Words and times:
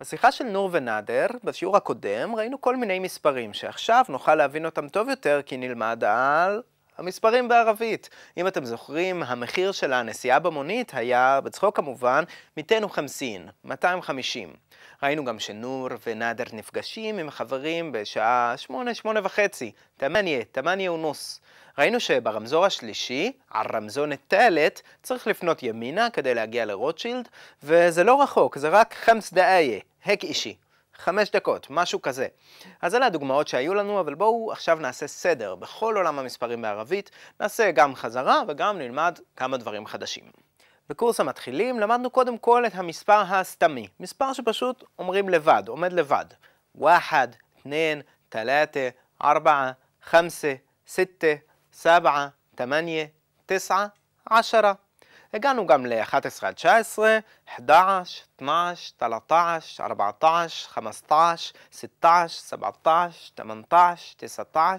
בשיחה 0.00 0.32
של 0.32 0.44
נור 0.44 0.68
ונאדר, 0.72 1.26
בשיעור 1.44 1.76
הקודם, 1.76 2.34
ראינו 2.36 2.60
כל 2.60 2.76
מיני 2.76 2.98
מספרים 2.98 3.52
שעכשיו 3.52 4.04
נוכל 4.08 4.34
להבין 4.34 4.66
אותם 4.66 4.88
טוב 4.88 5.08
יותר 5.08 5.40
כי 5.46 5.56
נלמד 5.56 6.04
על 6.06 6.62
המספרים 6.98 7.48
בערבית. 7.48 8.10
אם 8.36 8.46
אתם 8.46 8.64
זוכרים, 8.64 9.22
המחיר 9.22 9.72
של 9.72 9.92
הנסיעה 9.92 10.38
במונית 10.38 10.94
היה, 10.94 11.40
בצחוק 11.44 11.76
כמובן, 11.76 12.24
מיתנו 12.56 12.88
חמסין, 12.88 13.48
250. 13.64 14.52
ראינו 15.02 15.24
גם 15.24 15.38
שנור 15.38 15.88
ונאדר 16.06 16.44
נפגשים 16.52 17.18
עם 17.18 17.30
חברים 17.30 17.92
בשעה 17.92 18.54
שמונה, 18.56 18.94
שמונה 18.94 19.20
וחצי, 19.24 19.72
תמניה, 19.96 20.44
תמניה 20.52 20.92
ונוס. 20.92 21.40
ראינו 21.78 22.00
שברמזור 22.00 22.64
השלישי, 22.64 23.32
על 23.50 23.66
רמזון 23.72 24.10
תלת, 24.28 24.82
צריך 25.02 25.26
לפנות 25.26 25.62
ימינה 25.62 26.10
כדי 26.10 26.34
להגיע 26.34 26.64
לרוטשילד, 26.64 27.28
וזה 27.62 28.04
לא 28.04 28.22
רחוק, 28.22 28.58
זה 28.58 28.68
רק 28.68 28.94
חמס 28.94 29.32
דאיה, 29.32 29.80
הק 30.06 30.24
אישי. 30.24 30.56
חמש 30.98 31.30
דקות, 31.30 31.66
משהו 31.70 32.02
כזה. 32.02 32.26
אז 32.82 32.94
אלה 32.94 33.06
הדוגמאות 33.06 33.48
שהיו 33.48 33.74
לנו, 33.74 34.00
אבל 34.00 34.14
בואו 34.14 34.52
עכשיו 34.52 34.78
נעשה 34.78 35.06
סדר 35.06 35.54
בכל 35.54 35.96
עולם 35.96 36.18
המספרים 36.18 36.62
בערבית, 36.62 37.10
נעשה 37.40 37.70
גם 37.70 37.94
חזרה 37.94 38.42
וגם 38.48 38.78
נלמד 38.78 39.18
כמה 39.36 39.56
דברים 39.56 39.86
חדשים. 39.86 40.24
בקורס 40.88 41.20
המתחילים 41.20 41.80
למדנו 41.80 42.10
קודם 42.10 42.38
כל 42.38 42.66
את 42.66 42.72
המספר 42.74 43.22
הסתמי, 43.28 43.88
מספר 44.00 44.32
שפשוט 44.32 44.84
אומרים 44.98 45.28
לבד, 45.28 45.62
עומד 45.66 45.92
לבד. 45.92 46.24
ואחד, 46.74 47.28
תנין, 47.62 48.02
תלאתה, 48.28 48.88
ארבעה, 49.22 49.72
חמסה, 50.02 50.54
סתה, 50.86 51.34
סבעה, 51.72 52.28
תמניה, 52.54 53.06
תשעה, 53.46 53.86
עשרה. 54.30 54.72
הגענו 55.32 55.66
גם 55.66 55.86
ל-11 55.86 56.16
עד 56.42 56.54
19, 56.54 57.18
11, 57.48 58.04
12, 58.04 58.76
13, 58.98 59.86
14, 59.86 60.48
15, 60.48 61.36
16, 61.70 62.28
17, 62.28 63.08
18, 63.36 63.96
19, 64.16 64.76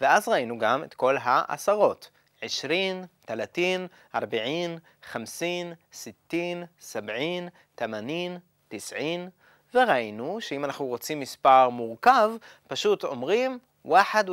ואז 0.00 0.28
ראינו 0.28 0.58
גם 0.58 0.84
את 0.84 0.94
כל 0.94 1.16
העשרות. 1.20 2.10
20, 2.42 3.04
30, 3.26 3.86
40, 4.14 4.78
50, 5.02 5.72
60, 5.92 6.64
70, 6.80 7.48
80, 7.78 8.38
90, 8.68 9.30
וראינו 9.74 10.40
שאם 10.40 10.64
אנחנו 10.64 10.86
רוצים 10.86 11.20
מספר 11.20 11.68
מורכב, 11.68 12.30
פשוט 12.66 13.04
אומרים 13.04 13.58
31, 13.86 14.26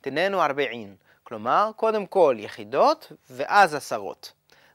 תננו 0.00 0.42
40, 0.42 0.96
כלומר, 1.24 1.70
קודם 1.76 2.06
כל 2.06 2.36
יחידות 2.38 3.12
ואז 3.30 3.74
עשרות. 3.74 4.32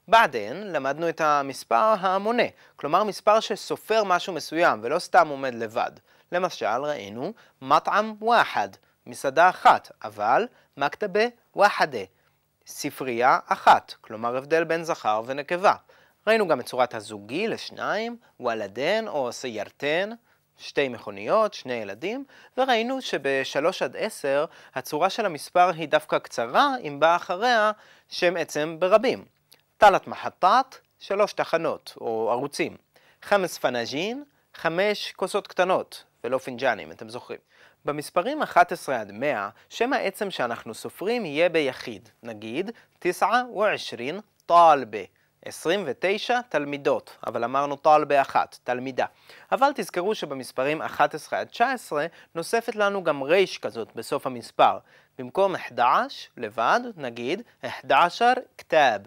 בעדן 0.08 0.56
למדנו 0.56 1.08
את 1.08 1.20
המספר 1.20 1.94
המונה, 2.00 2.42
כלומר 2.76 3.04
מספר 3.04 3.40
שסופר 3.40 4.04
משהו 4.04 4.32
מסוים 4.32 4.80
ולא 4.82 4.98
סתם 4.98 5.28
עומד 5.28 5.54
לבד. 5.54 5.90
למשל 6.32 6.66
ראינו 6.66 7.32
מטעם 7.62 8.14
ואחד, 8.22 8.68
מסעדה 9.06 9.48
אחת, 9.48 9.92
אבל 10.04 10.46
מקתבה 10.76 11.24
וחדה, 11.56 11.98
ספרייה 12.66 13.38
אחת, 13.46 13.94
כלומר 14.00 14.36
הבדל 14.36 14.64
בין 14.64 14.84
זכר 14.84 15.22
ונקבה. 15.26 15.74
ראינו 16.26 16.48
גם 16.48 16.60
את 16.60 16.66
צורת 16.66 16.94
הזוגי 16.94 17.48
לשניים, 17.48 18.16
וולדן 18.40 19.08
או 19.08 19.32
סיירתן, 19.32 20.10
שתי 20.58 20.88
מכוניות, 20.88 21.54
שני 21.54 21.72
ילדים, 21.72 22.24
וראינו 22.58 23.00
שבשלוש 23.02 23.82
עד 23.82 23.96
עשר 23.98 24.44
הצורה 24.74 25.10
של 25.10 25.26
המספר 25.26 25.70
היא 25.70 25.88
דווקא 25.88 26.18
קצרה, 26.18 26.74
אם 26.82 27.00
בא 27.00 27.16
אחריה 27.16 27.72
שם 28.08 28.36
עצם 28.36 28.76
ברבים. 28.78 29.33
תלת 29.88 30.06
מחטת, 30.06 30.76
שלוש 30.98 31.32
תחנות 31.32 31.94
או 32.00 32.30
ערוצים. 32.30 32.76
חמש 33.22 33.58
פנאג'ין, 33.58 34.24
חמש 34.54 35.12
כוסות 35.16 35.46
קטנות, 35.46 36.04
ולא 36.24 36.38
פינג'אנים, 36.38 36.90
אתם 36.90 37.08
זוכרים. 37.08 37.38
במספרים 37.84 38.42
11 38.42 39.00
עד 39.00 39.12
100, 39.12 39.48
שם 39.68 39.92
העצם 39.92 40.30
שאנחנו 40.30 40.74
סופרים 40.74 41.24
יהיה 41.26 41.48
ביחיד. 41.48 42.08
נגיד, 42.22 42.70
תשעה 42.98 43.42
ועשרין 43.56 44.20
טלבה. 44.46 44.98
29 45.44 46.40
תלמידות, 46.48 47.16
אבל 47.26 47.44
אמרנו 47.44 47.76
טלבה 47.76 48.20
אחת, 48.20 48.58
תלמידה. 48.64 49.06
אבל 49.52 49.70
תזכרו 49.74 50.14
שבמספרים 50.14 50.82
11 50.82 51.40
עד 51.40 51.48
19 51.48 52.06
נוספת 52.34 52.76
לנו 52.76 53.04
גם 53.04 53.22
ריש 53.22 53.58
כזאת 53.58 53.88
בסוף 53.94 54.26
המספר. 54.26 54.78
במקום 55.18 55.54
11 55.54 56.08
לבד, 56.36 56.80
נגיד 56.96 57.42
11 57.62 58.32
כתב. 58.58 58.98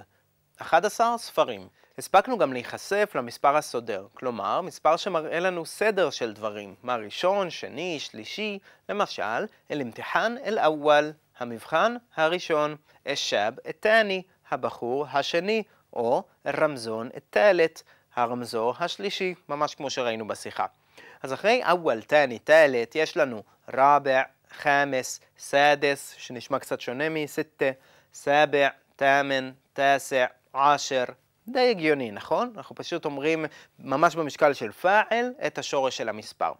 11 0.62 1.18
ספרים. 1.18 1.68
הספקנו 1.97 2.38
גם 2.38 2.53
להיחשף 2.53 3.12
למספר 3.16 3.56
הסודר, 3.56 4.07
כלומר, 4.13 4.62
מספר 4.62 4.97
שמראה 4.97 5.40
לנו 5.40 5.66
סדר 5.66 6.09
של 6.09 6.34
דברים, 6.34 6.75
מה 6.84 6.95
ראשון, 6.95 7.50
שני, 7.50 8.00
שלישי, 8.00 8.59
למשל, 8.90 9.45
אל-אמתיחן 9.72 10.35
אל-אוול, 10.45 11.12
המבחן 11.40 11.95
הראשון, 12.16 12.75
א-שב 13.07 13.53
א-תני, 13.69 14.23
הבחור 14.51 15.06
השני, 15.12 15.63
או 15.94 16.23
רמזון 16.47 17.09
א-תלת, 17.18 17.84
הרמזור 18.16 18.74
השלישי, 18.79 19.35
ממש 19.50 19.75
כמו 19.75 19.89
שראינו 19.89 20.28
בשיחה. 20.28 20.66
אז 21.24 21.34
אחרי 21.34 21.62
אוול, 21.69 22.01
תני, 22.01 22.39
תלת, 22.39 22.95
יש 22.95 23.18
לנו 23.18 23.44
רבע, 23.74 24.22
חמס, 24.51 25.19
סדס, 25.38 26.16
שנשמע 26.18 26.59
קצת 26.59 26.81
שונה 26.81 27.09
מסיטה, 27.09 27.66
סבע, 28.13 28.68
תאמן, 28.95 29.51
תסע, 29.74 30.25
עשר, 30.57 31.03
די 31.47 31.69
הגיוני, 31.69 32.12
נכון? 32.12 32.53
אנחנו 32.57 32.75
פשוט 32.75 33.06
אומרים 33.06 33.45
ממש 33.79 34.16
במשקל 34.16 34.53
של 34.53 34.72
פעל 34.72 35.34
את 35.47 35.57
השורש 35.57 35.97
של 35.97 36.09
המספר. 36.09 36.51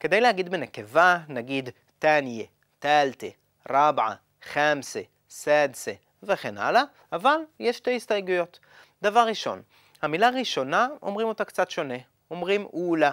כדי 0.00 0.20
להגיד 0.20 0.48
בנקבה, 0.48 1.18
נגיד 1.28 1.68
תניה, 1.98 2.44
תלתה, 2.78 3.26
רבעה, 3.70 4.14
חמסה, 4.42 5.00
סדסה 5.30 5.92
וכן 6.22 6.58
הלאה, 6.58 6.82
אבל 7.12 7.36
יש 7.60 7.76
שתי 7.76 7.96
הסתייגויות. 7.96 8.58
דבר 9.02 9.26
ראשון, 9.26 9.62
המילה 10.02 10.30
ראשונה 10.30 10.88
אומרים 11.02 11.28
אותה 11.28 11.44
קצת 11.44 11.70
שונה. 11.70 11.94
אומרים 12.30 12.64
אולה. 12.64 13.10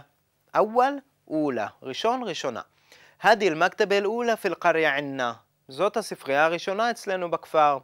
אוול, 0.56 1.00
אולה. 1.28 1.68
ראשון, 1.84 2.24
ראשונה. 2.24 2.62
הדי 3.22 3.48
אל-מכתב 3.48 3.94
אל-אולה 3.94 4.36
פיל 4.36 4.54
קריה 4.54 4.98
ענה. 4.98 5.34
זאת 5.70 5.98
הספרייה 5.98 6.46
הראשונה 6.46 6.92
אצלנו 6.92 7.32
בכפר. 7.32 7.78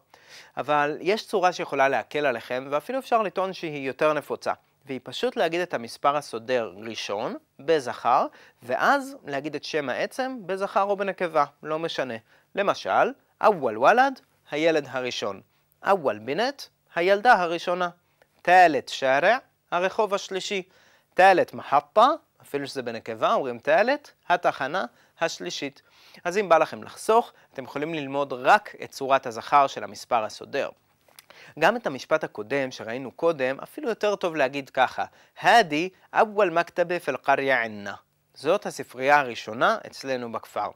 אבל 0.58 0.98
יש 1.02 1.28
צורה 1.28 1.54
שיכולה 1.54 1.90
להקל 1.90 2.26
עליכם, 2.26 2.68
ואפילו 2.72 3.00
אפשר 3.00 3.22
לטעון 3.22 3.54
שהיא 3.54 3.88
יותר 3.88 4.14
נפוצה. 4.14 4.54
והיא 4.86 5.00
פשוט 5.04 5.36
להגיד 5.36 5.62
את 5.62 5.74
המספר 5.74 6.18
הסודר 6.18 6.74
ראשון, 6.78 7.36
בזכר, 7.60 8.28
ואז 8.64 9.18
להגיד 9.26 9.56
את 9.56 9.64
שם 9.64 9.90
העצם 9.90 10.38
בזכר 10.46 10.84
או 10.84 10.98
בנקבה, 10.98 11.46
לא 11.64 11.80
משנה. 11.80 12.14
למשל, 12.56 13.12
אוול 13.42 13.78
וולד, 13.78 14.20
הילד 14.52 14.88
הראשון. 14.90 15.42
אוול 15.88 16.20
בינט, 16.20 16.64
הילדה 16.96 17.34
הראשונה. 17.34 17.90
תלת 18.42 18.90
שרע, 18.90 19.38
הרחוב 19.72 20.14
השלישי. 20.14 20.64
תלת 21.14 21.54
מחטה, 21.54 22.08
אפילו 22.42 22.68
שזה 22.68 22.82
בנקבה, 22.82 23.34
אומרים 23.34 23.60
תלת, 23.60 24.12
התחנה 24.30 24.86
השלישית. 25.22 25.82
אז 26.24 26.38
אם 26.38 26.50
בא 26.50 26.58
לכם 26.58 26.84
לחסוך, 26.84 27.34
אתם 27.54 27.64
יכולים 27.64 27.94
ללמוד 27.94 28.34
רק 28.34 28.76
את 28.84 28.92
צורת 28.92 29.26
הזכר 29.26 29.68
של 29.68 29.84
המספר 29.84 30.24
הסודר. 30.24 30.70
גם 31.60 31.76
את 31.76 31.88
המשפט 31.88 32.24
הקודם 32.24 32.72
שראינו 32.72 33.12
קודם, 33.12 33.60
אפילו 33.60 33.90
יותר 33.90 34.16
טוב 34.16 34.36
להגיד 34.36 34.70
ככה, 34.70 35.06
הדי 35.42 35.90
אוול 36.14 36.50
מכתבה 36.50 37.00
פל 37.00 37.18
קריה 37.18 37.64
ענה. 37.64 37.96
זאת 38.34 38.66
הספרייה 38.66 39.20
הראשונה 39.20 39.78
אצלנו 39.88 40.32
בכפר. 40.32 40.70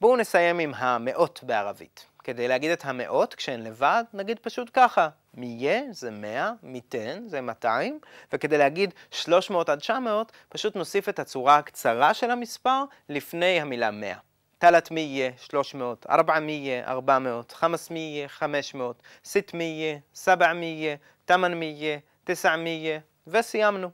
בואו 0.00 0.16
נסיים 0.16 0.58
עם 0.58 0.72
המאות 0.76 1.40
בערבית. 1.42 2.06
כדי 2.24 2.48
להגיד 2.48 2.70
את 2.70 2.84
המאות 2.84 3.34
כשהן 3.34 3.60
לבד, 3.60 4.04
נגיד 4.14 4.38
פשוט 4.38 4.70
ככה, 4.72 5.08
מיה 5.34 5.80
זה 5.90 6.10
100, 6.10 6.52
מיתן 6.62 7.22
זה 7.26 7.40
200, 7.40 7.98
וכדי 8.32 8.58
להגיד 8.58 8.94
300 9.10 9.68
עד 9.68 9.78
900, 9.78 10.32
פשוט 10.48 10.76
נוסיף 10.76 11.08
את 11.08 11.18
הצורה 11.18 11.56
הקצרה 11.56 12.14
של 12.14 12.30
המספר 12.30 12.84
לפני 13.08 13.60
המילה 13.60 13.90
100. 13.90 14.16
תלת 14.58 14.90
מיה, 14.90 15.30
300, 15.36 16.06
ארבע 16.10 16.40
מיה, 16.40 16.88
400, 16.88 17.52
חמס 17.52 17.90
מיה, 17.90 18.28
500, 18.28 19.02
סית 19.24 19.54
מיה, 19.54 19.98
סבע 20.14 20.52
מיה, 20.52 20.96
תמן 21.24 21.54
מיה, 21.54 21.98
תשע 22.24 22.56
מיה, 22.56 22.98
וסיימנו. 23.26 23.90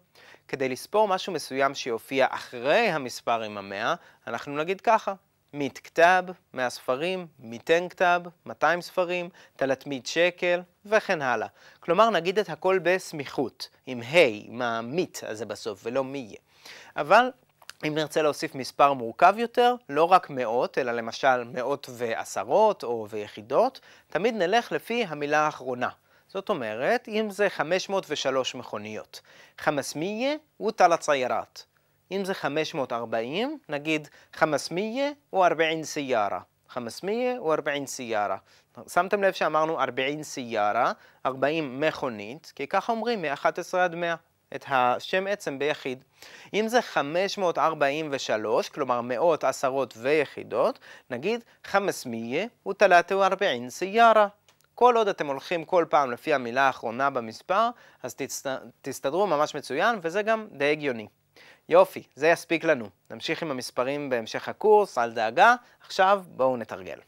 כדי 0.49 0.69
לספור 0.69 1.09
משהו 1.09 1.33
מסוים 1.33 1.75
שיופיע 1.75 2.27
אחרי 2.31 2.89
המספר 2.89 3.43
עם 3.43 3.59
המאה, 3.59 3.95
אנחנו 4.27 4.57
נגיד 4.57 4.81
ככה, 4.81 5.15
מית 5.53 5.79
כתב, 5.79 6.23
100 6.55 6.71
ספרים, 6.71 7.27
מיתן 7.39 7.89
כתב, 7.89 8.21
200 8.47 8.81
ספרים, 8.81 9.29
תלתמית 9.57 10.07
שקל, 10.07 10.61
וכן 10.87 11.23
הלאה. 11.23 11.49
כלומר, 11.81 12.11
נגיד 12.11 12.39
את 12.39 12.51
הכל 12.51 12.79
בסמיכות, 12.83 13.69
עם 13.87 14.03
ה', 14.03 14.47
עם 14.47 14.63
המית 14.63 15.21
הזה 15.27 15.47
בסוף, 15.47 15.81
ולא 15.85 16.05
מי 16.05 16.19
יהיה. 16.19 16.39
אבל 16.97 17.31
אם 17.87 17.95
נרצה 17.95 18.23
להוסיף 18.23 18.55
מספר 18.55 18.93
מורכב 18.93 19.35
יותר, 19.39 19.75
לא 19.89 20.05
רק 20.05 20.31
מאות, 20.31 20.79
אלא 20.79 20.93
למשל 20.93 21.45
מאות 21.45 21.87
ועשרות 21.93 22.85
או 22.85 23.07
ויחידות, 23.11 23.81
תמיד 24.11 24.35
נלך 24.35 24.73
לפי 24.73 25.05
המילה 25.09 25.41
האחרונה. 25.41 25.89
זאת 26.29 26.49
אומרת, 26.49 27.09
אם 27.09 27.31
זה 27.31 27.51
503 27.51 28.55
מכוניות, 28.55 29.21
חמסמיה 29.59 30.35
ותלת 30.67 31.03
סיירת. 31.03 31.65
אם 32.11 32.25
זה 32.25 32.35
540, 32.35 33.59
נגיד 33.69 34.09
חמסמיה 34.33 35.11
ו-40 35.33 35.83
סיירה. 35.83 36.41
חמסמיה 36.69 37.43
ו-40 37.43 37.87
סיירה. 37.87 38.37
שמתם 38.89 39.23
לב 39.23 39.33
שאמרנו 39.33 39.81
40 39.81 40.23
סיירה, 40.23 40.93
40 41.27 41.81
מכונית, 41.81 42.53
כי 42.55 42.67
ככה 42.67 42.93
אומרים 42.93 43.23
מ-11 43.23 43.77
עד 43.79 43.95
100. 43.95 44.15
את 44.55 44.65
השם 44.69 45.27
עצם 45.27 45.59
ביחיד. 45.59 46.05
אם 46.55 46.69
זה 46.69 46.83
543, 46.83 48.69
כלומר 48.69 49.01
מאות, 49.01 49.45
עשרות 49.45 49.95
ויחידות, 49.97 50.79
נגיד 51.11 51.45
חמסמיה 51.65 52.47
ותלתה 52.69 53.17
וארבעין 53.17 53.71
סיירה. 53.71 54.29
כל 54.75 54.97
עוד 54.97 55.09
אתם 55.09 55.27
הולכים 55.27 55.65
כל 55.65 55.85
פעם 55.89 56.11
לפי 56.11 56.35
המילה 56.35 56.63
האחרונה 56.63 57.11
במספר, 57.11 57.69
אז 58.03 58.15
תסת... 58.15 58.51
תסתדרו 58.83 59.27
ממש 59.27 59.55
מצוין, 59.55 59.99
וזה 60.03 60.23
גם 60.23 60.47
די 60.53 60.71
הגיוני. 60.73 61.07
יופי, 61.69 62.03
זה 62.15 62.29
יספיק 62.29 62.65
לנו. 62.65 62.89
נמשיך 63.11 63.43
עם 63.43 63.51
המספרים 63.51 64.11
בהמשך 64.11 64.49
הקורס, 64.49 64.99
אל 64.99 65.13
דאגה. 65.13 65.55
עכשיו 65.81 66.23
בואו 66.27 66.57
נתרגל. 66.57 66.99